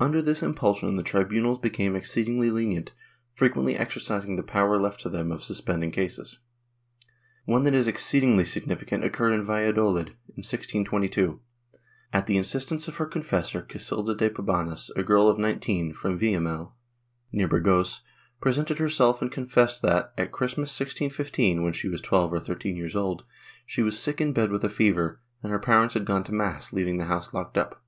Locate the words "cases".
5.90-6.38